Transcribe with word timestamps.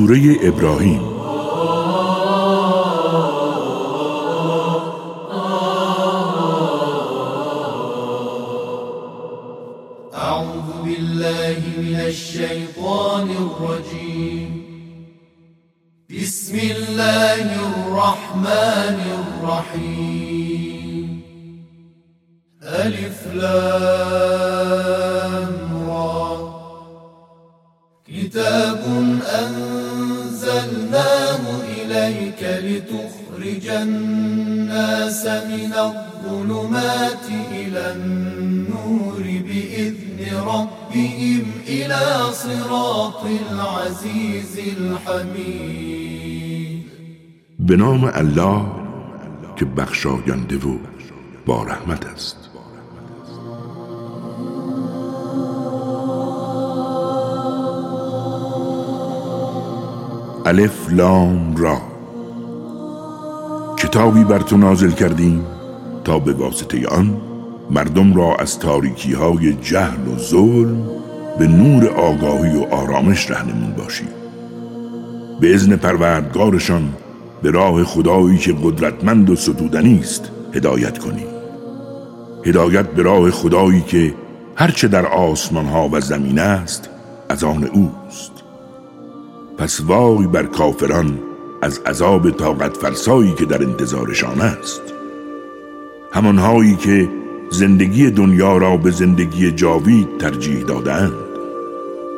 سوره 0.00 0.36
ابراهیم. 0.42 1.02
أعوذ 10.14 10.68
بالله 10.84 11.58
من 11.78 11.94
الشیطان 12.00 13.28
الرجیم 13.44 14.50
بسم 16.10 16.56
الله 16.70 17.46
الرحمن 17.70 18.98
الرحیم 19.20 21.08
ألف 22.62 23.20
لام 23.34 24.70
را. 25.86 26.24
كتاب 28.08 28.82
أنزلناه 30.70 31.42
إليك 31.82 32.42
لتخرج 32.42 33.66
الناس 33.68 35.26
من 35.26 35.72
الظلمات 35.72 37.26
إلى 37.52 37.92
النور 37.92 39.22
بإذن 39.22 40.18
ربهم 40.36 41.42
إلى 41.68 42.32
صراط 42.32 43.24
العزيز 43.24 44.58
الحميد. 44.78 46.00
به 47.58 47.76
نام 47.76 48.04
الله 48.04 48.66
که 49.56 49.64
بخشاینده 49.64 50.56
با 51.46 51.62
رحمت 51.62 52.06
است. 52.06 52.49
الف 60.46 60.92
لام 60.92 61.56
را. 61.56 61.78
کتابی 63.78 64.24
بر 64.24 64.38
تو 64.38 64.56
نازل 64.56 64.90
کردیم 64.90 65.46
تا 66.04 66.18
به 66.18 66.32
واسطه 66.32 66.88
آن 66.88 67.16
مردم 67.70 68.14
را 68.14 68.36
از 68.36 68.58
تاریکی 68.58 69.12
های 69.12 69.52
جهل 69.52 70.08
و 70.08 70.18
ظلم 70.18 70.86
به 71.38 71.46
نور 71.46 71.88
آگاهی 71.88 72.56
و 72.56 72.74
آرامش 72.74 73.30
رهنمون 73.30 73.72
باشی 73.72 74.08
به 75.40 75.54
ازن 75.54 75.76
پروردگارشان 75.76 76.92
به 77.42 77.50
راه 77.50 77.84
خدایی 77.84 78.38
که 78.38 78.54
قدرتمند 78.62 79.30
و 79.30 79.36
ستودنی 79.36 79.98
است 79.98 80.30
هدایت 80.54 80.98
کنی 80.98 81.24
هدایت 82.46 82.86
به 82.86 83.02
راه 83.02 83.30
خدایی 83.30 83.80
که 83.80 84.14
هرچه 84.56 84.88
در 84.88 85.06
آسمان 85.06 85.66
ها 85.66 85.88
و 85.92 86.00
زمین 86.00 86.38
است 86.38 86.88
از 87.28 87.44
آن 87.44 87.64
اوست. 87.64 88.39
پس 89.60 89.80
وای 89.80 90.26
بر 90.26 90.42
کافران 90.42 91.18
از 91.62 91.78
عذاب 91.86 92.30
طاقت 92.30 92.76
فرسایی 92.76 93.34
که 93.38 93.44
در 93.44 93.62
انتظارشان 93.62 94.40
است. 94.40 94.82
همانهایی 96.12 96.76
که 96.76 97.08
زندگی 97.50 98.10
دنیا 98.10 98.56
را 98.56 98.76
به 98.76 98.90
زندگی 98.90 99.52
جاوید 99.52 100.18
ترجیح 100.18 100.60
دادند. 100.62 101.12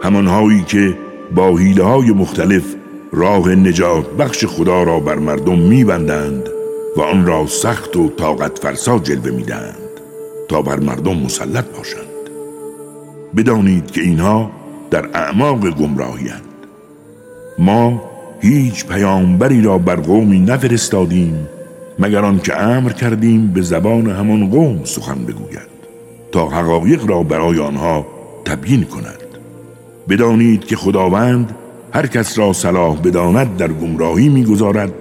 همانهایی 0.03 0.62
که 0.62 0.99
با 1.34 1.57
حیله 1.57 1.84
های 1.84 2.11
مختلف 2.11 2.75
راه 3.12 3.49
نجات 3.49 4.11
بخش 4.11 4.45
خدا 4.45 4.83
را 4.83 5.01
بر 5.01 5.19
مردم 5.19 5.59
میبندند 5.59 6.49
و 6.97 7.01
آن 7.01 7.27
را 7.27 7.47
سخت 7.47 7.97
و 7.97 8.09
طاقت 8.09 8.59
فرسا 8.59 8.99
جلوه 8.99 9.31
می‌دهند 9.31 10.01
تا 10.49 10.62
بر 10.62 10.81
مردم 10.81 11.17
مسلط 11.17 11.65
باشند. 11.77 12.31
بدانید 13.37 13.91
که 13.91 14.01
اینها 14.01 14.51
در 14.91 15.09
اعماق 15.15 15.71
گمراهیند 15.71 16.52
ما 17.59 18.03
هیچ 18.41 18.87
پیامبری 18.87 19.63
را 19.63 19.79
بر 19.79 19.97
قومی 19.97 20.39
نفرستادیم 20.39 21.49
مگر 21.99 22.25
آنکه 22.25 22.61
امر 22.61 22.93
کردیم 22.93 23.47
به 23.47 23.63
زبان 23.63 24.11
همان 24.11 24.51
قوم 24.51 24.85
سخن 24.85 25.25
بگوید 25.25 25.73
تا 26.33 26.49
حقایق 26.49 27.07
را 27.07 27.23
برای 27.23 27.59
آنها 27.59 28.07
تبیین 28.45 28.85
کند. 28.85 29.19
بدانید 30.09 30.65
که 30.65 30.77
خداوند 30.77 31.55
هر 31.93 32.07
کس 32.07 32.39
را 32.39 32.53
صلاح 32.53 33.01
بداند 33.01 33.57
در 33.57 33.69
گمراهی 33.69 34.29
می‌گذارد 34.29 34.93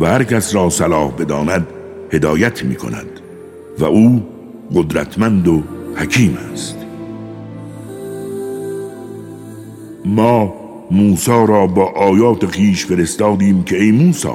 و 0.00 0.06
هر 0.06 0.24
کس 0.24 0.54
را 0.54 0.70
صلاح 0.70 1.12
بداند 1.12 1.66
هدایت 2.12 2.64
می 2.64 2.74
کند 2.74 3.06
و 3.78 3.84
او 3.84 4.22
قدرتمند 4.74 5.48
و 5.48 5.62
حکیم 5.96 6.38
است. 6.52 6.76
ما 10.04 10.54
موسی 10.90 11.30
را 11.30 11.66
با 11.66 11.84
آیات 11.84 12.46
خیش 12.46 12.86
فرستادیم 12.86 13.62
که 13.62 13.82
ای 13.82 13.92
موسی 13.92 14.28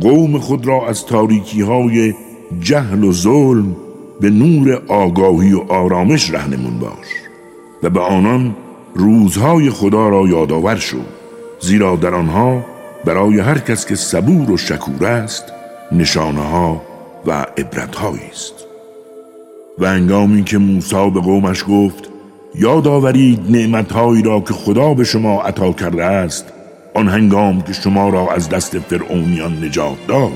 قوم 0.00 0.38
خود 0.38 0.66
را 0.66 0.88
از 0.88 1.06
تاریکی 1.06 1.62
های 1.62 2.14
جهل 2.60 3.04
و 3.04 3.12
ظلم 3.12 3.76
به 4.20 4.30
نور 4.30 4.82
آگاهی 4.88 5.52
و 5.52 5.60
آرامش 5.60 6.30
رهنمون 6.30 6.78
باش 6.78 7.08
و 7.82 7.90
به 7.90 8.00
آنان 8.00 8.54
روزهای 8.94 9.70
خدا 9.70 10.08
را 10.08 10.28
یادآور 10.28 10.76
شو 10.76 11.00
زیرا 11.60 11.96
در 11.96 12.14
آنها 12.14 12.64
برای 13.04 13.40
هر 13.40 13.58
کس 13.58 13.86
که 13.86 13.94
صبور 13.94 14.50
و 14.50 14.56
شکور 14.56 15.06
است 15.06 15.44
نشانه 15.92 16.40
ها 16.40 16.82
و 17.26 17.46
عبرت 17.58 18.04
است. 18.30 18.54
و 19.78 19.84
انگامی 19.84 20.44
که 20.44 20.58
موسی 20.58 21.10
به 21.10 21.20
قومش 21.20 21.64
گفت 21.68 22.09
یاد 22.54 22.88
آورید 22.88 23.40
نعمتهایی 23.48 24.22
را 24.22 24.40
که 24.40 24.54
خدا 24.54 24.94
به 24.94 25.04
شما 25.04 25.42
عطا 25.42 25.72
کرده 25.72 26.04
است. 26.04 26.52
آن 26.94 27.08
هنگام 27.08 27.62
که 27.62 27.72
شما 27.72 28.08
را 28.08 28.32
از 28.32 28.48
دست 28.48 28.78
فرعونیان 28.78 29.64
نجات 29.64 30.06
داد. 30.08 30.32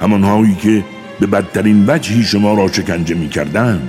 همانهایی 0.00 0.54
که 0.54 0.84
به 1.20 1.26
بدترین 1.26 1.84
وجهی 1.88 2.22
شما 2.22 2.54
را 2.54 2.68
شکنجه 2.68 3.14
می 3.14 3.28
کردند 3.28 3.88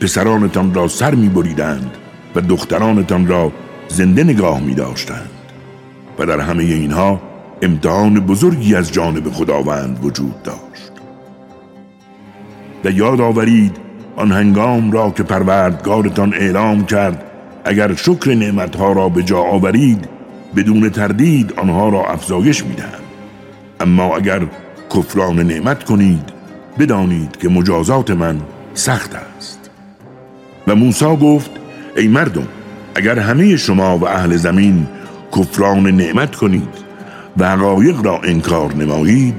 پسرانتان 0.00 0.74
را 0.74 0.88
سر 0.88 1.14
می 1.14 1.28
بریدند 1.28 1.90
و 2.34 2.40
دخترانتان 2.40 3.26
را 3.26 3.52
زنده 3.88 4.24
نگاه 4.24 4.60
می 4.60 4.74
داشتند 4.74 5.30
و 6.18 6.26
در 6.26 6.40
همه 6.40 6.62
اینها 6.62 7.22
امتحان 7.62 8.20
بزرگی 8.20 8.74
از 8.74 8.92
جانب 8.92 9.30
خداوند 9.30 10.04
وجود 10.04 10.42
داشت. 10.42 10.92
و 12.84 12.90
یاد 12.90 13.20
آورید 13.20 13.83
آن 14.16 14.32
هنگام 14.32 14.92
را 14.92 15.10
که 15.10 15.22
پروردگارتان 15.22 16.34
اعلام 16.34 16.86
کرد 16.86 17.24
اگر 17.64 17.94
شکر 17.94 18.34
نعمتها 18.34 18.92
را 18.92 19.08
به 19.08 19.22
جا 19.22 19.38
آورید 19.38 20.08
بدون 20.56 20.90
تردید 20.90 21.52
آنها 21.56 21.88
را 21.88 22.06
افزایش 22.06 22.64
می‌دهند 22.64 23.02
اما 23.80 24.16
اگر 24.16 24.40
کفران 24.94 25.40
نعمت 25.40 25.84
کنید 25.84 26.32
بدانید 26.78 27.36
که 27.36 27.48
مجازات 27.48 28.10
من 28.10 28.40
سخت 28.74 29.14
است. 29.14 29.70
و 30.66 30.74
موسی 30.74 31.16
گفت 31.16 31.50
ای 31.96 32.08
مردم 32.08 32.48
اگر 32.94 33.18
همه 33.18 33.56
شما 33.56 33.98
و 33.98 34.08
اهل 34.08 34.36
زمین 34.36 34.86
کفران 35.36 35.86
نعمت 35.86 36.36
کنید 36.36 36.84
و 37.36 37.50
حقایق 37.50 38.04
را 38.04 38.20
انکار 38.24 38.74
نمایید 38.74 39.34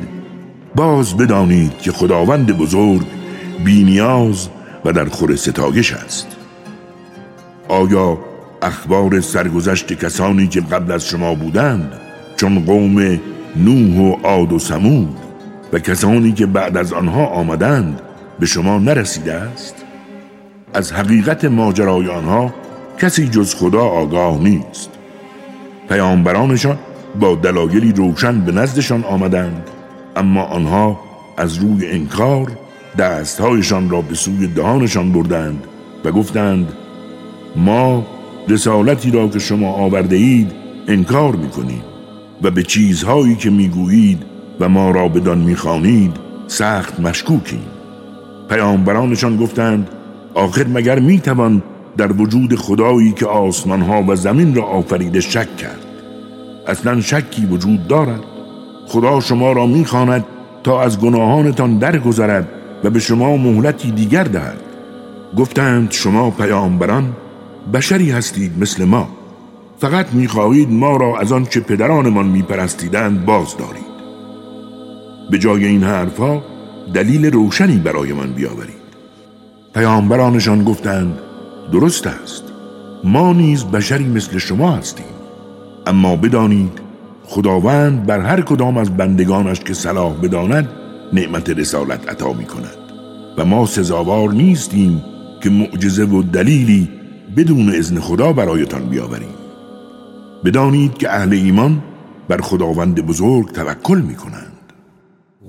باز 0.76 1.18
بدانید 1.18 1.78
که 1.78 1.92
خداوند 1.92 2.58
بزرگ 2.58 3.06
بینیاز 3.66 4.50
و 4.86 4.92
در 4.92 5.06
خور 5.06 5.36
ستایش 5.36 5.94
است. 5.94 6.28
آیا 7.68 8.18
اخبار 8.62 9.22
سرگذشت 9.22 9.94
کسانی 9.94 10.48
که 10.48 10.62
قبل 10.62 10.92
از 10.92 11.06
شما 11.08 11.36
بودند 11.36 11.94
چون 12.36 12.66
قوم 12.66 13.20
نوح 13.56 13.98
و 14.00 14.16
عاد 14.24 14.54
و 14.54 14.60
سمود 14.60 15.18
و 15.74 15.80
کسانی 15.80 16.32
که 16.32 16.46
بعد 16.46 16.78
از 16.78 16.94
آنها 16.94 17.26
آمدند 17.26 18.02
به 18.40 18.46
شما 18.46 18.78
نرسیده 18.80 19.34
است؟ 19.34 19.76
از 20.74 20.94
حقیقت 20.94 21.46
ماجرای 21.46 22.08
آنها 22.08 22.54
کسی 22.98 23.28
جز 23.28 23.56
خدا 23.56 23.82
آگاه 23.82 24.38
نیست. 24.38 24.90
پیامبرانشان 25.90 26.78
با 27.20 27.36
دلایلی 27.36 27.92
روشن 27.92 28.42
به 28.42 28.52
نزدشان 28.52 29.04
آمدند 29.04 29.70
اما 30.16 30.44
آنها 30.44 31.00
از 31.38 31.56
روی 31.58 31.92
انکار 31.92 32.52
دستهایشان 32.98 33.90
را 33.90 34.02
به 34.02 34.16
سوی 34.16 34.48
دهانشان 34.48 35.12
بردند 35.12 35.64
و 36.06 36.12
گفتند 36.12 36.74
ما 37.56 38.06
رسالتی 38.48 39.12
را 39.12 39.28
که 39.28 39.40
شما 39.40 39.72
آورده 39.72 40.16
اید 40.16 40.52
انکار 40.88 41.36
می‌کنیم 41.36 41.82
و 42.42 42.52
به 42.52 42.64
چیزهایی 42.64 43.36
که 43.36 43.50
می‌گویید 43.50 44.24
و 44.60 44.70
ما 44.70 44.92
را 44.92 45.08
بدان 45.08 45.38
می‌خوانید 45.38 46.12
سخت 46.48 47.00
مشکوکیم. 47.00 47.66
پیامبرانشان 48.50 49.38
گفتند 49.38 49.90
آخر 50.34 50.68
مگر 50.68 51.00
می‌توان 51.00 51.64
در 51.98 52.12
وجود 52.12 52.56
خدایی 52.56 53.12
که 53.12 53.26
آسمانها 53.26 54.04
و 54.08 54.16
زمین 54.16 54.56
را 54.56 54.64
آفریده 54.64 55.20
شک 55.20 55.58
کرد؟ 55.58 55.86
اصلا 56.68 57.02
شکی 57.02 57.46
وجود 57.46 57.88
دارد. 57.88 58.22
خدا 58.88 59.20
شما 59.20 59.52
را 59.52 59.66
می‌خواند 59.66 60.26
تا 60.64 60.82
از 60.82 61.00
گناهانتان 61.00 61.78
درگذرد 61.78 62.48
و 62.86 62.90
به 62.90 63.00
شما 63.00 63.38
مهلتی 63.38 63.92
دیگر 63.92 64.24
دهد. 64.24 64.62
گفتند 65.38 65.92
شما 65.92 66.30
پیامبران 66.30 67.14
بشری 67.74 68.12
هستید 68.12 68.52
مثل 68.60 68.84
ما. 68.84 69.08
فقط 69.80 70.14
می‌خواهید 70.14 70.72
ما 70.72 70.98
را 70.98 71.18
از 71.18 71.32
آن 71.32 71.46
چه 71.46 71.60
پدرانمان 71.60 72.26
میپرستیدند 72.26 73.26
باز 73.26 73.58
دارید. 73.58 73.96
به 75.32 75.40
جای 75.40 75.66
این 75.66 75.84
حرفها 75.84 76.44
دلیل 76.94 77.26
روشنی 77.26 77.78
برای 77.78 78.14
من 78.14 78.34
بیاورید. 78.34 78.86
پیامبرانشان 79.74 80.64
گفتند 80.64 81.18
درست 81.72 82.08
است. 82.08 82.44
ما 83.04 83.34
نیز 83.34 83.64
بشری 83.64 84.08
مثل 84.08 84.38
شما 84.38 84.72
هستیم. 84.72 85.06
اما 85.88 86.16
بدانید 86.16 86.80
خداوند 87.26 88.06
بر 88.06 88.20
هر 88.20 88.42
کدام 88.42 88.78
از 88.78 88.98
بندگانش 88.98 89.60
که 89.60 89.74
صلاح 89.74 90.14
بداند 90.14 90.70
نعمت 91.14 91.50
رسالت 91.50 92.10
عطا 92.10 92.34
می 92.34 92.46
کند 92.46 92.78
و 93.38 93.46
ما 93.46 93.66
سزاوار 93.66 94.30
نیستیم 94.32 95.04
که 95.44 95.50
معجزه 95.50 96.04
و 96.04 96.24
دلیلی 96.24 96.90
بدون 97.38 97.76
اذن 97.76 98.00
خدا 98.00 98.34
برایتان 98.34 98.90
بیاوریم. 98.90 99.36
بدانید 100.46 100.98
که 100.98 101.14
اهل 101.14 101.34
ایمان 101.34 101.84
بر 102.30 102.42
خداوند 102.42 103.06
بزرگ 103.06 103.52
توکل 103.52 104.02
می 104.02 104.16
کنند 104.16 104.52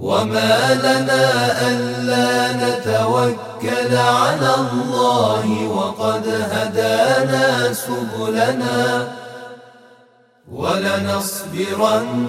وما 0.00 0.74
لنا 0.84 1.26
ألا 1.68 2.52
نتوكل 2.52 3.96
على 3.96 4.50
الله 4.60 5.68
وقد 5.68 6.26
هدانا 6.26 7.72
سبلنا 7.72 9.08
ولنصبرن 10.52 12.28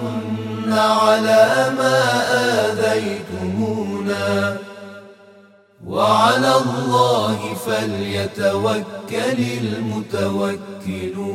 على 0.72 1.70
ما 1.78 2.00
آذيتمونا. 2.68 4.56
وعلى 5.86 6.52
الله 6.54 7.54
فليتوكل 7.66 9.38
المتوكلون. 9.62 11.28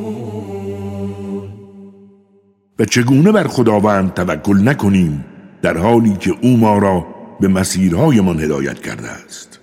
و 2.78 2.84
چگونه 2.84 3.32
بر 3.32 3.48
خداوند 3.48 4.14
توکل 4.14 4.68
نکنیم 4.68 5.24
در 5.62 5.78
حالی 5.78 6.16
که 6.16 6.34
او 6.42 6.56
ما 6.56 6.78
را 6.78 7.06
به 7.40 7.48
مسیرهایمان 7.48 8.40
هدایت 8.40 8.80
کرده 8.80 9.10
است؟ 9.10 9.60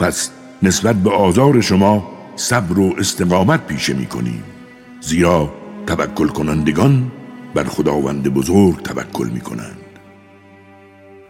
پس 0.00 0.30
نسبت 0.62 0.96
به 0.96 1.10
آزار 1.10 1.60
شما 1.60 2.08
صبر 2.36 2.78
و 2.78 2.94
استقامت 2.98 3.66
پیشه 3.66 3.94
می 3.94 4.06
کنیم 4.06 4.42
زیرا 5.00 5.50
توکل 5.86 6.28
کنندگان 6.28 7.12
بر 7.56 7.64
خداوند 7.64 8.34
بزرگ 8.34 8.82
توکل 8.82 9.28
می 9.28 9.40
کنند 9.40 9.78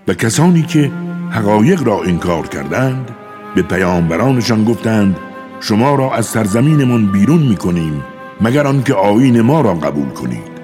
و 0.08 0.14
کسانی 0.14 0.62
که 0.62 0.90
حقایق 1.30 1.82
را 1.82 2.02
انکار 2.02 2.46
کردند 2.46 3.10
به 3.54 3.62
پیامبرانشان 3.62 4.64
گفتند 4.64 5.16
شما 5.60 5.94
را 5.94 6.14
از 6.14 6.26
سرزمینمان 6.26 7.06
بیرون 7.12 7.42
می 7.42 7.56
کنیم 7.56 8.04
مگر 8.40 8.66
آنکه 8.66 8.94
آیین 8.94 9.40
ما 9.40 9.60
را 9.60 9.74
قبول 9.74 10.08
کنید. 10.08 10.56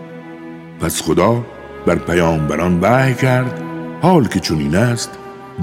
پس 0.80 1.02
خدا 1.02 1.44
بر 1.86 1.96
پیامبران 1.96 2.80
وحی 2.80 3.14
کرد 3.14 3.62
حال 4.02 4.28
که 4.28 4.40
چنین 4.40 4.76
است 4.76 5.10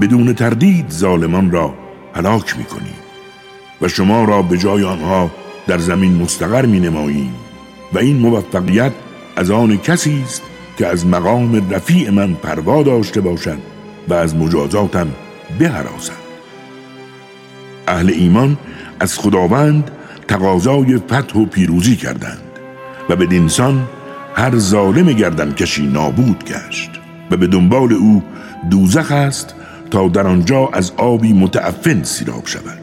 بدون 0.00 0.34
تردید 0.34 0.90
ظالمان 0.90 1.50
را 1.50 1.74
هلاک 2.14 2.58
می 2.58 2.64
کنیم 2.64 3.00
و 3.82 3.88
شما 3.88 4.24
را 4.24 4.42
به 4.42 4.58
جای 4.58 4.84
آنها 4.84 5.30
در 5.66 5.78
زمین 5.78 6.22
مستقر 6.22 6.66
می 6.66 6.80
نماییم 6.80 7.34
و 7.92 7.98
این 7.98 8.16
موفقیت 8.16 8.92
از 9.40 9.50
آن 9.50 9.76
کسی 9.76 10.22
است 10.24 10.42
که 10.78 10.86
از 10.86 11.06
مقام 11.06 11.70
رفیع 11.70 12.10
من 12.10 12.34
پروا 12.34 12.82
داشته 12.82 13.20
باشد 13.20 13.58
و 14.08 14.14
از 14.14 14.36
مجازاتم 14.36 15.08
بهراسد. 15.58 16.12
اهل 17.88 18.10
ایمان 18.10 18.58
از 19.00 19.18
خداوند 19.18 19.90
تقاضای 20.28 20.96
فتح 20.96 21.38
و 21.38 21.46
پیروزی 21.46 21.96
کردند 21.96 22.42
و 23.08 23.16
به 23.16 23.26
دینسان 23.26 23.88
هر 24.34 24.58
ظالم 24.58 25.12
گردن 25.12 25.52
کشی 25.52 25.86
نابود 25.86 26.44
گشت 26.44 26.90
و 27.30 27.36
به 27.36 27.46
دنبال 27.46 27.92
او 27.92 28.22
دوزخ 28.70 29.12
است 29.12 29.54
تا 29.90 30.08
در 30.08 30.26
آنجا 30.26 30.68
از 30.72 30.92
آبی 30.96 31.32
متعفن 31.32 32.02
سیراب 32.02 32.46
شود. 32.46 32.80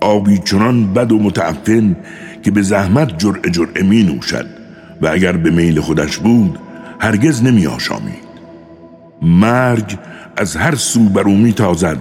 آبی 0.00 0.38
چنان 0.38 0.92
بد 0.92 1.12
و 1.12 1.18
متعفن 1.18 1.96
که 2.42 2.50
به 2.50 2.62
زحمت 2.62 3.18
جرع 3.18 3.50
جرعه 3.50 3.82
می 3.82 4.02
نوشد 4.02 4.63
و 5.02 5.06
اگر 5.06 5.32
به 5.32 5.50
میل 5.50 5.80
خودش 5.80 6.18
بود 6.18 6.58
هرگز 7.00 7.42
نمی 7.42 7.66
آشامید 7.66 8.24
مرگ 9.22 9.98
از 10.36 10.56
هر 10.56 10.74
سو 10.74 11.08
بر 11.08 11.22
او 11.22 11.36
می 11.36 11.52
تازد 11.52 11.98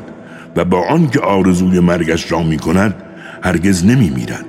و 0.55 0.65
با 0.65 0.87
آنکه 0.87 1.19
آرزوی 1.19 1.79
مرگش 1.79 2.31
را 2.31 2.43
می 2.43 2.57
کند 2.57 2.95
هرگز 3.43 3.85
نمی 3.85 4.09
میرد 4.09 4.45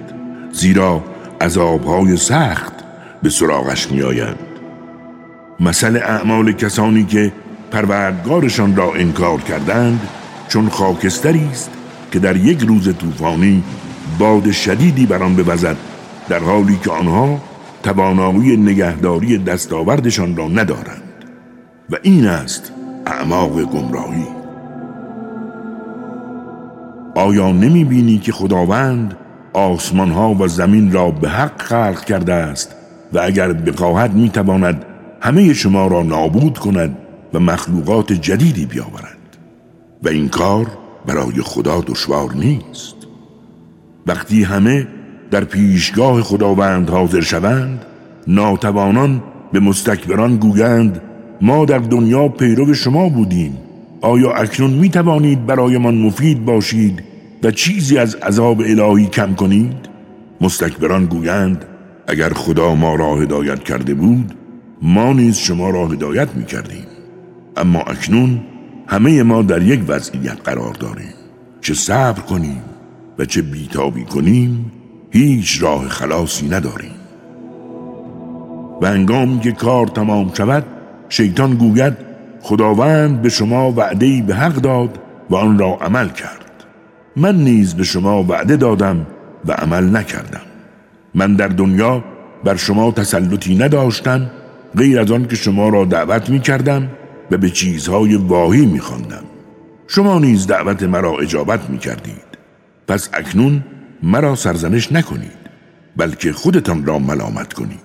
زیرا 0.53 1.05
عذابهای 1.41 2.17
سخت 2.17 2.73
به 3.23 3.31
سراغش 3.31 3.91
می 3.91 4.03
آید. 4.03 4.37
مثل 5.61 5.97
اعمال 5.97 6.53
کسانی 6.53 7.05
که 7.05 7.33
پروردگارشان 7.71 8.77
را 8.77 8.93
انکار 8.95 9.41
کردند 9.41 10.09
چون 10.49 10.69
خاکستری 10.69 11.49
است 11.53 11.71
که 12.13 12.19
در 12.19 12.37
یک 12.37 12.61
روز 12.61 12.97
طوفانی 12.99 13.63
باد 14.19 14.51
شدیدی 14.51 15.07
بر 15.07 15.23
آن 15.23 15.35
بوزد 15.35 15.77
در 16.29 16.39
حالی 16.39 16.79
که 16.85 16.91
آنها 16.91 17.41
توانایی 17.85 18.57
نگهداری 18.57 19.39
دستاوردشان 19.39 20.37
را 20.37 20.49
ندارند 20.49 21.03
و 21.91 21.97
این 22.03 22.27
است 22.27 22.73
اعماق 23.07 23.63
گمراهی. 23.63 24.27
آیا 27.15 27.53
نمی 27.53 27.85
بینی 27.85 28.19
که 28.19 28.33
خداوند 28.33 29.17
آسمان 29.53 30.11
ها 30.11 30.35
و 30.35 30.49
زمین 30.49 30.93
را 30.93 31.11
به 31.11 31.29
حق 31.29 31.63
خلق 31.63 32.05
کرده 32.05 32.33
است 32.33 32.75
و 33.13 33.19
اگر 33.23 33.53
بخواهد 33.53 34.15
می‌تواند 34.15 34.85
همه 35.21 35.53
شما 35.53 35.87
را 35.87 36.03
نابود 36.03 36.59
کند 36.59 36.97
و 37.35 37.41
مخلوقات 37.41 38.13
جدیدی 38.13 38.67
بیاورد؟ 38.67 39.19
و 40.03 40.09
این 40.09 40.29
کار 40.29 40.67
برای 41.07 41.43
خدا 41.43 41.81
دشوار 41.81 42.35
نیست. 42.35 42.97
وقتی 44.07 44.43
همه 44.43 44.87
در 45.35 45.45
پیشگاه 45.45 46.23
خداوند 46.23 46.91
حاضر 46.91 47.21
شوند 47.21 47.85
ناتوانان 48.27 49.23
به 49.53 49.61
مستکبران 49.61 50.37
گویند 50.37 51.01
ما 51.41 51.65
در 51.65 51.79
دنیا 51.79 52.29
پیرو 52.29 52.75
شما 52.75 53.09
بودیم. 53.09 53.59
آیا 54.01 54.33
اکنون 54.33 54.71
می 54.71 54.89
توانید 54.89 55.47
برایمان 55.47 55.95
مفید 55.95 56.45
باشید 56.45 57.03
و 57.43 57.51
چیزی 57.51 57.99
از 57.99 58.15
عذاب 58.15 58.61
الهی 58.61 59.07
کم 59.07 59.35
کنید؟ 59.35 59.89
مستکبران 60.41 61.07
گویند 61.07 61.65
اگر 62.07 62.33
خدا 62.33 62.75
ما 62.75 62.95
را 62.95 63.17
هدایت 63.17 63.65
کرده 63.65 63.95
بود 63.95 64.35
ما 64.83 65.13
نیز 65.13 65.37
شما 65.37 65.71
را 65.71 65.87
هدایت 65.87 66.29
می 66.35 66.45
کردیم 66.45 66.87
اما 67.57 67.81
اکنون 67.81 68.41
همه 68.87 69.23
ما 69.23 69.43
در 69.43 69.63
یک 69.63 69.81
وضعیت 69.89 70.39
قرار 70.45 70.73
داریم. 70.73 71.15
چه 71.61 71.75
صبر 71.75 72.21
کنیم 72.21 72.63
و 73.19 73.25
چه 73.25 73.43
بیتابی 73.43 74.05
کنیم 74.05 74.73
هیچ 75.15 75.63
راه 75.63 75.89
خلاصی 75.89 76.49
نداریم. 76.49 76.95
و 78.83 78.87
انگامی 78.87 79.41
که 79.41 79.53
کار 79.53 79.87
تمام 79.87 80.33
شود 80.35 80.65
شیطان 81.09 81.55
گوید 81.55 81.97
خداوند 82.41 83.23
به 83.23 83.29
شما 83.29 83.73
وعده 83.73 84.23
به 84.23 84.35
حق 84.35 84.55
داد 84.55 84.99
و 85.31 85.37
آن 85.37 85.59
را 85.59 85.79
عمل 85.81 86.09
کرد. 86.09 86.65
من 87.17 87.37
نیز 87.37 87.75
به 87.75 87.85
شما 87.85 88.23
وعده 88.23 88.57
دادم 88.57 89.07
و 89.45 89.53
عمل 89.53 89.97
نکردم. 89.97 90.41
من 91.15 91.35
در 91.35 91.49
دنیا 91.49 92.05
بر 92.45 92.57
شما 92.57 92.91
تسلطی 92.91 93.55
نداشتم 93.55 94.31
غیر 94.77 95.01
از 95.01 95.11
آن 95.11 95.27
که 95.27 95.37
شما 95.37 95.69
را 95.69 95.85
دعوت 95.85 96.31
می 96.31 96.41
کردم 96.41 96.89
و 97.31 97.37
به 97.37 97.51
چیزهای 97.51 98.15
واهی 98.15 98.67
می 98.67 98.81
خواندم. 98.81 99.25
شما 99.87 100.19
نیز 100.19 100.47
دعوت 100.47 100.83
مرا 100.83 101.19
اجابت 101.19 101.71
می 101.71 101.79
کردید 101.79 102.39
پس 102.89 103.11
اکنون 103.13 103.65
مرا 104.05 104.35
سرزنش 104.35 104.93
نکنید 104.93 105.45
بلکه 105.97 106.33
خودتان 106.33 106.87
را 106.87 106.99
ملامت 106.99 107.53
کنید. 107.53 107.81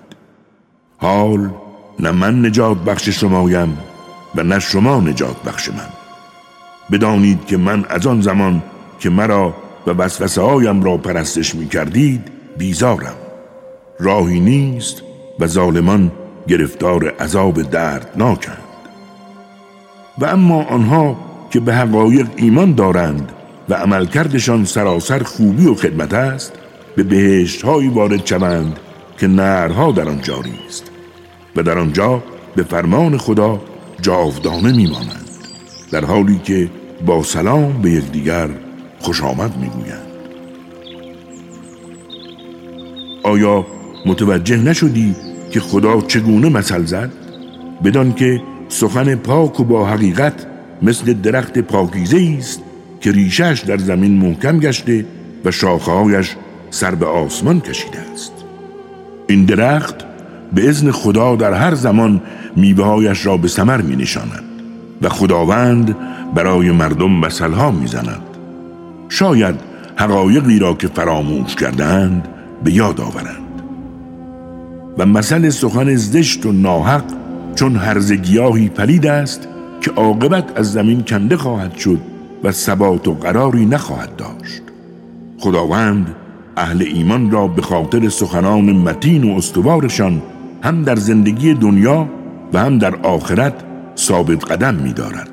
حال 0.97 1.49
نه 1.99 2.11
من 2.11 2.45
نجات 2.45 2.77
بخش 2.77 3.09
شمایم 3.09 3.77
و 4.35 4.43
نه 4.43 4.59
شما 4.59 4.99
نجات 4.99 5.43
بخش 5.43 5.69
من. 5.69 5.89
بدانید 6.91 7.45
که 7.45 7.57
من 7.57 7.85
از 7.89 8.07
آن 8.07 8.21
زمان 8.21 8.63
که 8.99 9.09
مرا 9.09 9.53
و 9.87 9.91
وسوسه 9.91 10.41
هایم 10.41 10.83
را 10.83 10.97
پرستش 10.97 11.55
می 11.55 11.67
کردید 11.67 12.21
بیزارم. 12.57 13.15
راهی 13.99 14.39
نیست 14.39 15.01
و 15.39 15.47
ظالمان 15.47 16.11
گرفتار 16.47 17.09
عذاب 17.09 17.61
دردناکند. 17.61 18.57
و 20.17 20.25
اما 20.25 20.63
آنها 20.63 21.17
که 21.49 21.59
به 21.59 21.75
حقایق 21.75 22.27
ایمان 22.35 22.73
دارند 22.73 23.31
و 23.69 23.73
عملکردشان 23.73 24.65
سراسر 24.65 25.23
خوبی 25.23 25.67
و 25.67 25.75
خدمت 25.75 26.13
است 26.13 26.53
به 26.95 27.03
بهشت 27.03 27.61
هایی 27.61 27.89
وارد 27.89 28.25
شوند 28.25 28.79
که 29.17 29.27
نرها 29.27 29.91
در 29.91 30.09
آن 30.09 30.21
جاری 30.21 30.59
است 30.67 30.91
و 31.55 31.63
در 31.63 31.77
آنجا 31.77 32.23
به 32.55 32.63
فرمان 32.63 33.17
خدا 33.17 33.61
جاودانه 34.01 34.71
میمانند 34.71 35.29
در 35.91 36.05
حالی 36.05 36.39
که 36.43 36.69
با 37.05 37.23
سلام 37.23 37.81
به 37.81 37.91
یکدیگر 37.91 38.49
خوش 38.99 39.23
آمد 39.23 39.57
می‌گویند. 39.57 40.07
آیا 43.23 43.65
متوجه 44.05 44.57
نشدی 44.57 45.15
که 45.51 45.59
خدا 45.59 46.01
چگونه 46.01 46.49
مثل 46.49 46.85
زد؟ 46.85 47.11
بدان 47.83 48.13
که 48.13 48.41
سخن 48.69 49.15
پاک 49.15 49.59
و 49.59 49.63
با 49.63 49.85
حقیقت 49.85 50.45
مثل 50.81 51.13
درخت 51.13 51.59
پاکیزه 51.59 52.35
است 52.37 52.61
که 52.99 53.11
ریشش 53.11 53.63
در 53.67 53.77
زمین 53.77 54.17
محکم 54.17 54.59
گشته 54.59 55.05
و 55.45 55.51
شاخهایش 55.51 56.35
سر 56.69 56.95
به 56.95 57.05
آسمان 57.05 57.59
کشیده 57.61 57.99
است 58.13 58.33
این 59.27 59.45
درخت 59.45 59.95
به 60.53 60.69
ازن 60.69 60.91
خدا 60.91 61.35
در 61.35 61.53
هر 61.53 61.75
زمان 61.75 62.21
میوههایش 62.55 63.25
را 63.25 63.37
به 63.37 63.47
ثمر 63.47 63.81
می 63.81 63.95
نشاند 63.95 64.43
و 65.01 65.09
خداوند 65.09 65.95
برای 66.35 66.71
مردم 66.71 67.11
مثلها 67.11 67.71
می 67.71 67.87
زند. 67.87 68.21
شاید 69.09 69.55
حقایقی 69.95 70.59
را 70.59 70.73
که 70.73 70.87
فراموش 70.87 71.55
کردند 71.55 72.27
به 72.63 72.73
یاد 72.73 73.01
آورند 73.01 73.61
و 74.97 75.05
مثل 75.05 75.49
سخن 75.49 75.95
زشت 75.95 76.45
و 76.45 76.51
ناحق 76.51 77.03
چون 77.55 77.75
هرز 77.75 78.11
گیاهی 78.11 78.69
پلید 78.69 79.07
است 79.07 79.47
که 79.81 79.91
عاقبت 79.91 80.57
از 80.57 80.71
زمین 80.71 81.03
کنده 81.03 81.37
خواهد 81.37 81.77
شد 81.77 81.99
و 82.43 82.51
ثبات 82.51 83.07
و 83.07 83.13
قراری 83.13 83.65
نخواهد 83.65 84.15
داشت 84.15 84.61
خداوند 85.39 86.15
اهل 86.57 86.81
ایمان 86.81 87.31
را 87.31 87.47
به 87.47 87.61
خاطر 87.61 88.09
سخنان 88.09 88.71
متین 88.71 89.31
و 89.31 89.37
استوارشان 89.37 90.21
هم 90.63 90.83
در 90.83 90.95
زندگی 90.95 91.53
دنیا 91.53 92.09
و 92.53 92.59
هم 92.59 92.77
در 92.77 92.95
آخرت 92.95 93.53
ثابت 93.97 94.51
قدم 94.51 94.75
می 94.75 94.93
دارد 94.93 95.29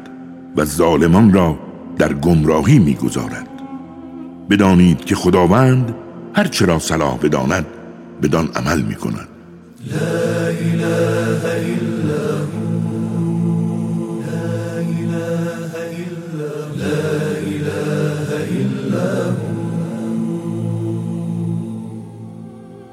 و 0.56 0.64
ظالمان 0.64 1.32
را 1.32 1.58
در 1.98 2.12
گمراهی 2.12 2.78
می 2.78 2.94
گذارد. 2.94 3.48
بدانید 4.50 5.04
که 5.04 5.14
خداوند 5.14 5.94
هر 6.34 6.44
چرا 6.44 6.78
صلاح 6.78 7.18
بداند 7.18 7.66
بدان 8.22 8.48
عمل 8.54 8.82
می 8.82 8.94
کند 8.94 9.28
لا 9.92 10.46
اله 10.46 11.95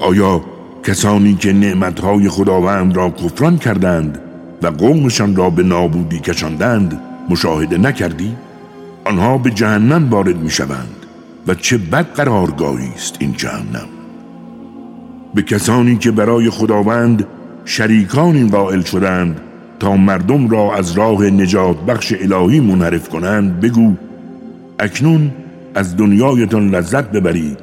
آیا 0.04 0.42
کسانی 0.84 1.34
که 1.36 1.54
نعمتهای 1.54 2.30
خداوند 2.30 2.96
را 2.96 3.10
کفران 3.10 3.58
کردند 3.58 4.20
و 4.62 4.68
قومشان 4.68 5.36
را 5.36 5.50
به 5.50 5.64
نابودی 5.64 6.20
کشاندند 6.20 7.02
مشاهده 7.30 7.78
نکردی؟ 7.78 8.36
آنها 9.06 9.38
به 9.38 9.50
جهنم 9.50 10.10
وارد 10.10 10.38
می 10.38 10.50
شوند 10.50 11.06
و 11.48 11.56
چه 11.56 11.78
بد 11.78 12.06
قرارگاهی 12.06 12.90
است 12.96 13.16
این 13.20 13.34
جهنم 13.34 13.88
به 15.34 15.42
کسانی 15.42 15.96
که 15.96 16.12
برای 16.12 16.50
خداوند 16.50 17.26
شریکانی 17.66 18.50
قائل 18.50 18.82
شدند 18.82 19.42
تا 19.80 19.96
مردم 19.96 20.50
را 20.50 20.76
از 20.76 20.92
راه 20.92 21.24
نجات 21.24 21.86
بخش 21.86 22.14
الهی 22.22 22.60
منحرف 22.60 23.10
کنند 23.10 23.60
بگو 23.60 23.94
اکنون 24.80 25.32
از 25.76 25.98
دنیایتان 25.98 26.70
لذت 26.76 27.12
ببرید 27.12 27.60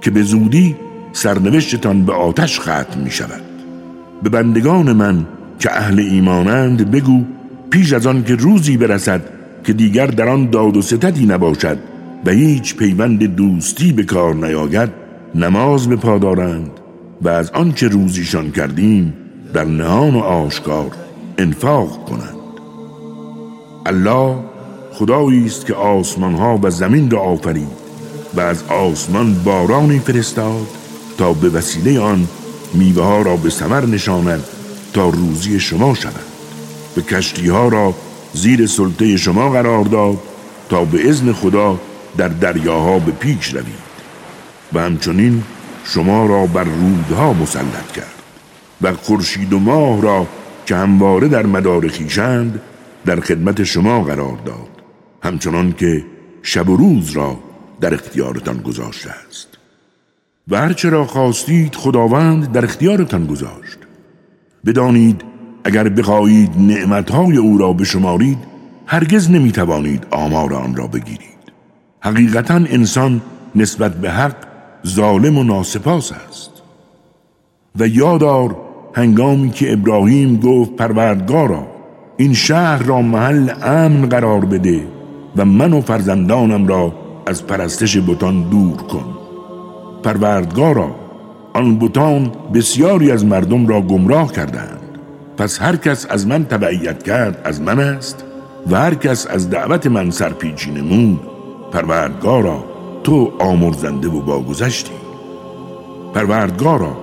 که 0.00 0.10
به 0.10 0.22
زودی 0.22 0.76
سرنوشتتان 1.12 2.04
به 2.04 2.12
آتش 2.12 2.60
ختم 2.60 3.00
می 3.04 3.10
شود 3.10 3.42
به 4.22 4.30
بندگان 4.30 4.92
من 4.92 5.26
که 5.58 5.72
اهل 5.72 6.00
ایمانند 6.00 6.90
بگو 6.90 7.24
پیش 7.70 7.92
از 7.92 8.06
آن 8.06 8.24
که 8.24 8.34
روزی 8.34 8.76
برسد 8.76 9.20
که 9.64 9.72
دیگر 9.72 10.06
در 10.06 10.28
آن 10.28 10.50
داد 10.50 10.76
و 10.76 10.82
ستدی 10.82 11.26
نباشد 11.26 11.78
و 12.24 12.30
هیچ 12.30 12.76
پیوند 12.76 13.24
دوستی 13.24 13.92
به 13.92 14.02
کار 14.02 14.34
نیاید 14.34 14.90
نماز 15.34 15.88
به 15.88 15.96
پادارند 15.96 16.70
و 17.22 17.28
از 17.28 17.50
آنچه 17.50 17.88
روزیشان 17.88 18.50
کردیم 18.50 19.14
در 19.54 19.64
نهان 19.64 20.14
و 20.14 20.18
آشکار 20.18 20.90
انفاق 21.38 22.04
کنند. 22.08 22.42
الله 23.86 24.36
خدایی 24.92 25.46
است 25.46 25.66
که 25.66 25.74
آسمان 25.74 26.34
ها 26.34 26.58
و 26.62 26.70
زمین 26.70 27.10
را 27.10 27.20
آفرید 27.20 27.82
و 28.34 28.40
از 28.40 28.64
آسمان 28.68 29.34
بارانی 29.44 29.98
فرستاد 29.98 30.81
تا 31.22 31.32
به 31.32 31.48
وسیله 31.48 32.00
آن 32.00 32.28
میوه 32.74 33.04
ها 33.04 33.22
را 33.22 33.36
به 33.36 33.50
ثمر 33.50 33.86
نشاند 33.86 34.44
تا 34.92 35.08
روزی 35.08 35.60
شما 35.60 35.94
شود. 35.94 36.24
به 36.94 37.02
کشتی 37.02 37.48
ها 37.48 37.68
را 37.68 37.94
زیر 38.34 38.66
سلطه 38.66 39.16
شما 39.16 39.50
قرار 39.50 39.84
داد 39.84 40.18
تا 40.68 40.84
به 40.84 41.08
ازن 41.08 41.32
خدا 41.32 41.80
در 42.16 42.28
دریاها 42.28 42.98
به 42.98 43.12
پیش 43.12 43.54
روید. 43.54 43.92
و 44.72 44.80
همچنین 44.80 45.42
شما 45.84 46.26
را 46.26 46.46
بر 46.46 46.64
رودها 46.64 47.32
مسلط 47.32 47.92
کرد 47.92 48.22
و 48.82 48.92
خورشید 48.92 49.52
و 49.52 49.58
ماه 49.58 50.02
را 50.02 50.26
که 50.66 50.76
همواره 50.76 51.28
در 51.28 51.46
مدار 51.46 51.88
خیشند 51.88 52.60
در 53.06 53.20
خدمت 53.20 53.64
شما 53.64 54.02
قرار 54.02 54.38
داد 54.44 54.82
همچنان 55.22 55.72
که 55.72 56.04
شب 56.42 56.68
و 56.68 56.76
روز 56.76 57.10
را 57.10 57.38
در 57.80 57.94
اختیارتان 57.94 58.58
گذاشته 58.58 59.10
است. 59.28 59.61
و 60.48 60.56
هرچه 60.56 60.90
را 60.90 61.04
خواستید 61.04 61.74
خداوند 61.74 62.52
در 62.52 62.64
اختیارتان 62.64 63.26
گذاشت. 63.26 63.78
بدانید 64.66 65.24
اگر 65.64 65.88
بخواهید 65.88 66.50
نعمتهای 66.58 67.36
او 67.36 67.58
را 67.58 67.72
بشمارید 67.72 68.38
هرگز 68.86 69.30
نمی‌توانید 69.30 70.06
آمار 70.10 70.54
آن 70.54 70.76
را 70.76 70.86
بگیرید. 70.86 71.42
حقیقتا 72.00 72.54
انسان 72.54 73.22
نسبت 73.54 73.94
به 73.94 74.10
حق 74.10 74.36
ظالم 74.86 75.38
و 75.38 75.44
ناسپاس 75.44 76.12
است. 76.12 76.50
و 77.78 77.86
یادار 77.86 78.56
هنگامی 78.94 79.50
که 79.50 79.72
ابراهیم 79.72 80.36
گفت 80.36 80.76
پروردگارا 80.76 81.66
این 82.16 82.34
شهر 82.34 82.82
را 82.82 83.02
محل 83.02 83.50
امن 83.62 84.08
قرار 84.08 84.44
بده 84.44 84.86
و 85.36 85.44
من 85.44 85.72
و 85.72 85.80
فرزندانم 85.80 86.66
را 86.66 86.94
از 87.26 87.46
پرستش 87.46 87.98
بتان 87.98 88.42
دور 88.42 88.76
کن. 88.76 89.11
پروردگارا. 90.02 90.94
آن 91.52 91.78
بتان 91.78 92.32
بسیاری 92.54 93.10
از 93.10 93.24
مردم 93.24 93.66
را 93.66 93.80
گمراه 93.80 94.32
کردند. 94.32 94.98
پس 95.36 95.62
هر 95.62 95.76
کس 95.76 96.06
از 96.10 96.26
من 96.26 96.44
تبعیت 96.44 97.02
کرد 97.02 97.40
از 97.44 97.60
من 97.60 97.80
است 97.80 98.24
و 98.70 98.76
هر 98.76 98.94
کس 98.94 99.26
از 99.26 99.50
دعوت 99.50 99.86
من 99.86 100.10
سرپیچی 100.10 100.70
نمود. 100.70 101.20
پروردگارا 101.72 102.64
تو 103.04 103.32
آمرزنده 103.38 104.08
و 104.08 104.20
باگذشتی 104.20 104.92
پروردگارا 106.14 106.96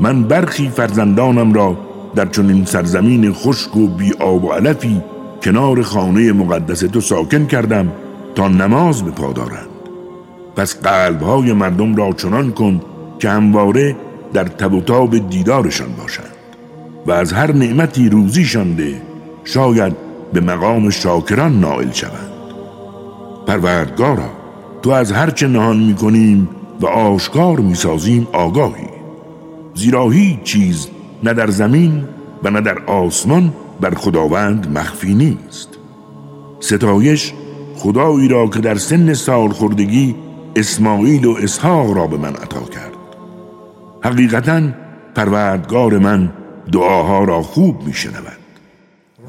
من 0.00 0.22
برخی 0.22 0.68
فرزندانم 0.68 1.52
را 1.52 1.76
در 2.14 2.26
چنین 2.26 2.64
سرزمین 2.64 3.32
خشک 3.32 3.76
و 3.76 3.86
بی 3.86 4.12
آب 4.12 4.44
و 4.44 4.52
علفی 4.52 5.02
کنار 5.42 5.82
خانه 5.82 6.32
مقدس 6.32 6.80
تو 6.80 7.00
ساکن 7.00 7.46
کردم 7.46 7.92
تا 8.34 8.48
نماز 8.48 9.02
به 9.02 9.10
پادارند 9.10 9.73
پس 10.56 10.80
قلبهای 10.80 11.52
مردم 11.52 11.96
را 11.96 12.12
چنان 12.12 12.52
کن 12.52 12.80
که 13.18 13.30
همواره 13.30 13.96
در 14.32 14.44
تب 14.44 14.90
و 14.90 15.18
دیدارشان 15.18 15.92
باشند 15.98 16.34
و 17.06 17.12
از 17.12 17.32
هر 17.32 17.52
نعمتی 17.52 18.08
روزی 18.08 18.44
ده 18.76 19.02
شاید 19.44 19.96
به 20.32 20.40
مقام 20.40 20.90
شاکران 20.90 21.60
نائل 21.60 21.90
شوند. 21.90 22.30
پروردگارا 23.46 24.30
تو 24.82 24.90
از 24.90 25.12
هرچه 25.12 25.48
نهان 25.48 25.76
می‌کنیم 25.76 26.48
و 26.80 26.86
آشکار 26.86 27.60
می‌سازیم 27.60 28.28
آگاهی. 28.32 28.88
زیرا 29.74 30.10
هیچ 30.10 30.42
چیز 30.42 30.88
نه 31.24 31.34
در 31.34 31.50
زمین 31.50 32.04
و 32.44 32.50
نه 32.50 32.60
در 32.60 32.78
آسمان 32.78 33.52
بر 33.80 33.94
خداوند 33.94 34.78
مخفی 34.78 35.14
نیست. 35.14 35.68
ستایش 36.60 37.32
خدایی 37.76 38.28
را 38.28 38.46
که 38.46 38.58
در 38.60 38.74
سن 38.74 39.14
سال 39.14 39.48
خوردگی 39.48 40.14
اسماعیل 40.56 41.26
و 41.26 41.36
اسحاق 41.42 41.96
را 41.96 42.06
به 42.06 42.16
من 42.16 42.36
عطا 42.36 42.60
کرد. 42.60 42.92
حقیقتا 44.02 44.60
پروردگار 45.14 45.98
من 45.98 46.32
دعاها 46.72 47.24
را 47.24 47.42
خوب 47.42 47.86
میشنود. 47.86 48.44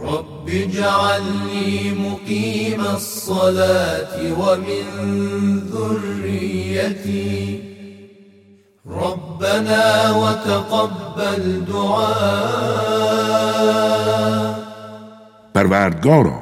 رب 0.01 0.47
اجعلني 0.47 1.91
مقيم 1.91 2.79
الصلاة 2.79 4.33
ومن 4.39 4.85
ذريتي. 5.71 7.61
ربنا 8.85 10.17
وتقبل 10.19 11.65
دعاء. 11.65 13.05
پروردگارا 15.55 16.39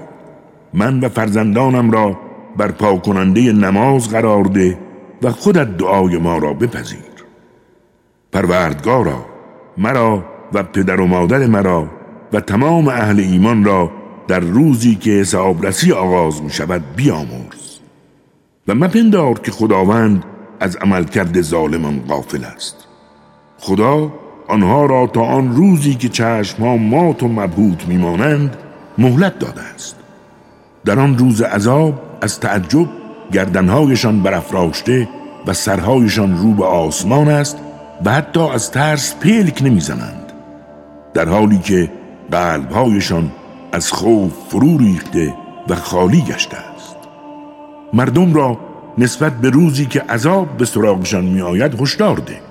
من 0.73 0.99
و 0.99 1.09
فرزندانم 1.09 1.91
را 1.91 2.23
بر 2.57 2.72
پاکننده 2.72 3.53
نماز 3.53 4.10
قرار 4.10 4.43
ده 4.43 4.77
و 5.22 5.31
خودت 5.31 5.77
دعای 5.77 6.17
ما 6.17 6.38
را 6.38 6.53
بپذیر. 6.53 7.13
پروردگارا 8.31 9.25
مرا 9.77 10.25
و 10.53 10.63
پدر 10.63 11.01
و 11.01 11.07
مادر 11.07 11.48
مرا 11.48 11.89
و 12.33 12.39
تمام 12.39 12.88
اهل 12.88 13.19
ایمان 13.19 13.63
را 13.63 13.91
در 14.27 14.39
روزی 14.39 14.95
که 14.95 15.12
حسابرسی 15.12 15.91
آغاز 15.91 16.41
می 16.41 16.50
شود 16.50 16.83
بیامرز 16.95 17.79
و 18.67 18.75
مپندار 18.75 19.39
که 19.39 19.51
خداوند 19.51 20.24
از 20.60 20.75
عملکرد 20.75 21.41
ظالمان 21.41 22.00
غافل 22.07 22.43
است. 22.43 22.88
خدا 23.60 24.13
آنها 24.48 24.86
را 24.86 25.07
تا 25.07 25.22
آن 25.22 25.55
روزی 25.55 25.95
که 25.95 26.10
چشم 26.10 26.63
ها 26.63 26.77
مات 26.77 27.24
و 27.24 27.27
مبهوت 27.27 27.88
میمانند 27.88 28.57
مهلت 28.98 29.39
داده 29.39 29.62
است. 29.62 29.95
در 30.85 30.99
آن 30.99 31.17
روز 31.17 31.41
عذاب 31.41 32.01
از 32.21 32.39
تعجب 32.39 32.87
گردنهایشان 33.31 34.23
برافراشته 34.23 35.09
و 35.47 35.53
سرهایشان 35.53 36.37
رو 36.37 36.53
به 36.53 36.65
آسمان 36.65 37.27
است 37.27 37.57
و 38.05 38.11
حتی 38.11 38.39
از 38.39 38.71
ترس 38.71 39.15
پلک 39.15 39.61
نمی‌زنند. 39.63 40.31
در 41.13 41.29
حالی 41.29 41.59
که 41.59 41.91
قلبهایشان 42.31 43.31
از 43.71 43.91
خوف 43.91 44.31
فرو 44.49 44.77
ریخته 44.77 45.33
و 45.69 45.75
خالی 45.75 46.21
گشته 46.21 46.57
است. 46.57 46.95
مردم 47.93 48.33
را 48.33 48.57
نسبت 48.97 49.33
به 49.33 49.49
روزی 49.49 49.85
که 49.85 50.01
عذاب 50.01 50.57
به 50.57 50.65
سراغشان 50.65 51.25
می 51.25 51.41
آید 51.41 51.81
هشدار 51.81 52.17
ده. 52.17 52.41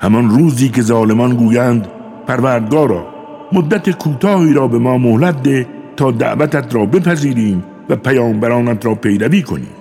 همان 0.00 0.30
روزی 0.30 0.68
که 0.68 0.82
ظالمان 0.82 1.36
گویند 1.36 1.88
پروردگارا 2.26 3.06
مدت 3.52 3.90
کوتاهی 3.90 4.52
را 4.52 4.68
به 4.68 4.78
ما 4.78 4.98
مهلت 4.98 5.42
ده 5.42 5.66
تا 5.96 6.10
دعوتت 6.10 6.74
را 6.74 6.86
بپذیریم 6.86 7.64
و 7.88 7.96
پیامبرانت 7.96 8.86
را 8.86 8.94
پیروی 8.94 9.42
کنیم 9.42 9.74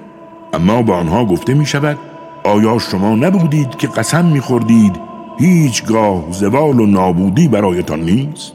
اما 0.54 0.82
به 0.82 0.94
آنها 0.94 1.26
گفته 1.26 1.54
می 1.54 1.66
شود 1.66 1.98
آیا 2.44 2.80
شما 2.80 3.16
نبودید 3.16 3.76
که 3.76 3.88
قسم 3.88 4.26
می 4.26 4.40
خوردید 4.40 4.96
هیچگاه 5.40 6.32
زوال 6.32 6.80
و 6.80 6.86
نابودی 6.86 7.48
برایتان 7.48 8.00
نیست؟ 8.00 8.54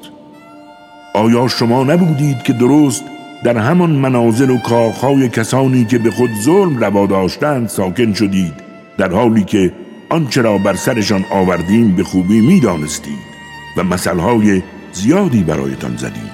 آیا 1.14 1.48
شما 1.48 1.84
نبودید 1.84 2.42
که 2.42 2.52
درست 2.52 3.04
در 3.44 3.58
همان 3.58 3.90
منازل 3.90 4.50
و 4.50 4.58
کاخهای 4.58 5.28
کسانی 5.28 5.84
که 5.84 5.98
به 5.98 6.10
خود 6.10 6.30
ظلم 6.42 6.84
روا 6.84 7.06
داشتند 7.06 7.68
ساکن 7.68 8.12
شدید 8.12 8.52
در 8.98 9.12
حالی 9.12 9.44
که 9.44 9.72
آنچه 10.08 10.42
را 10.42 10.58
بر 10.58 10.74
سرشان 10.74 11.24
آوردیم 11.30 11.96
به 11.96 12.04
خوبی 12.04 12.40
می‌دانستید 12.40 13.30
و 13.76 13.84
مثلهای 13.84 14.62
زیادی 14.92 15.42
برایتان 15.42 15.96
زدیم 15.96 16.30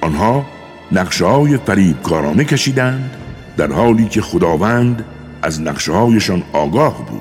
آنها 0.00 0.44
نقشه 0.92 1.24
های 1.24 1.56
فریبکارانه 1.56 2.44
کشیدند 2.44 3.10
در 3.56 3.72
حالی 3.72 4.08
که 4.08 4.20
خداوند 4.20 5.04
از 5.42 5.60
نقشه 5.60 5.92
هایشان 5.92 6.42
آگاه 6.52 7.06
بود. 7.06 7.20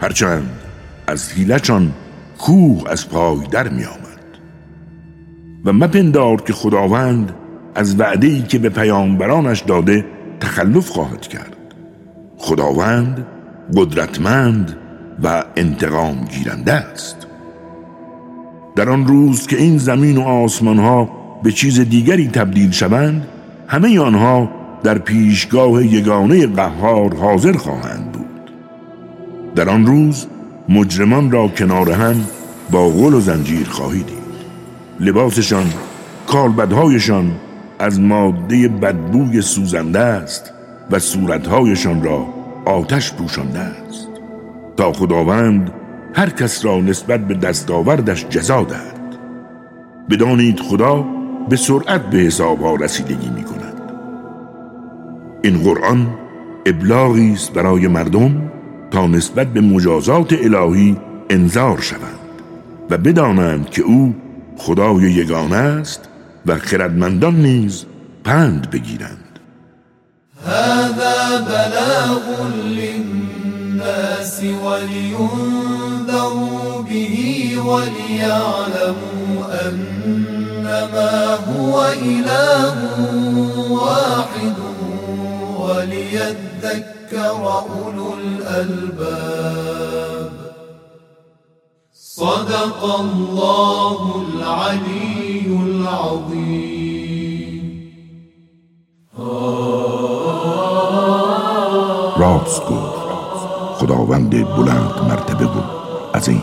هرچند 0.00 0.50
از 1.06 1.32
حیلچان 1.32 1.92
کوه 2.38 2.90
از 2.90 3.08
پای 3.08 3.46
در 3.50 3.68
می 3.68 3.84
آمد 3.84 4.02
و 5.64 5.72
مپندار 5.72 6.40
که 6.40 6.52
خداوند 6.52 7.34
از 7.74 8.00
وعده 8.00 8.42
که 8.42 8.58
به 8.58 8.68
پیامبرانش 8.68 9.60
داده 9.60 10.04
تخلف 10.40 10.88
خواهد 10.88 11.28
کرد. 11.28 11.56
خداوند 12.38 13.26
قدرتمند 13.76 14.76
و 15.22 15.44
انتقام 15.56 16.24
گیرنده 16.24 16.72
است. 16.72 17.26
در 18.76 18.90
آن 18.90 19.06
روز 19.06 19.46
که 19.46 19.56
این 19.56 19.78
زمین 19.78 20.16
و 20.16 20.22
آسمان 20.22 20.78
ها 20.78 21.21
به 21.42 21.52
چیز 21.52 21.80
دیگری 21.80 22.28
تبدیل 22.28 22.70
شوند 22.70 23.26
همه 23.68 24.00
آنها 24.00 24.50
در 24.82 24.98
پیشگاه 24.98 25.86
یگانه 25.86 26.46
قهار 26.46 27.16
حاضر 27.16 27.52
خواهند 27.52 28.12
بود. 28.12 28.50
در 29.54 29.68
آن 29.68 29.86
روز 29.86 30.26
مجرمان 30.68 31.30
را 31.30 31.48
کنار 31.48 31.90
هم 31.90 32.24
با 32.70 32.88
غل 32.88 33.14
و 33.14 33.20
زنجیر 33.20 33.68
خواهی 33.68 34.02
دید. 34.02 34.22
لباسشان 35.00 35.66
کالبدهایشان 36.26 37.30
از 37.78 38.00
ماده 38.00 38.68
بدبوی 38.68 39.42
سوزنده 39.42 39.98
است 39.98 40.52
و 40.90 40.98
صورتهایشان 40.98 42.02
را 42.02 42.26
آتش 42.64 43.12
پوشانده 43.12 43.58
است. 43.58 44.08
تا 44.76 44.92
خداوند 44.92 45.72
هر 46.14 46.30
کس 46.30 46.64
را 46.64 46.80
نسبت 46.80 47.20
به 47.20 47.34
دستاوردش 47.34 48.26
جزا 48.26 48.62
دهد. 48.62 49.16
بدانید 50.10 50.60
خدا 50.60 51.04
به 51.48 51.56
سرعت 51.56 52.10
به 52.10 52.18
حسابها 52.18 52.74
رسیدگی 52.74 53.28
می 53.28 53.44
کند. 53.44 53.92
این 55.42 55.62
قرآن 55.62 56.14
ابلاغی 56.66 57.32
است 57.32 57.52
برای 57.52 57.88
مردم 57.88 58.50
تا 58.90 59.06
نسبت 59.06 59.46
به 59.46 59.60
مجازات 59.60 60.32
الهی 60.32 60.96
انذار 61.30 61.80
شوند 61.80 62.18
و 62.90 62.98
بدانند 62.98 63.70
که 63.70 63.82
او 63.82 64.14
خدای 64.56 65.02
یگانه 65.02 65.56
است 65.56 66.08
و 66.46 66.58
خردمندان 66.58 67.36
نیز 67.36 67.84
پند 68.24 68.70
بگیرند. 68.70 69.38
هذا 70.46 71.38
بلاغ 71.46 72.46
للناس 72.66 74.42
ولينذروا 74.64 76.02
به 76.82 77.06
وليعلموا 77.60 79.46
أنما 80.72 81.34
هو 81.34 81.74
إله 82.02 82.76
واحد 83.70 84.56
وليذكر 85.60 87.42
أولو 87.44 88.14
الألباب. 88.14 89.32
صدق 91.92 92.80
الله 93.00 93.98
العلي 94.28 95.46
العظيم. 95.66 96.72
راست 102.16 102.62
گفت 102.62 103.02
خداوند 103.78 104.30
بلند 104.30 104.94
مرتبه 105.08 105.46
بود 105.46 105.64
این 106.28 106.42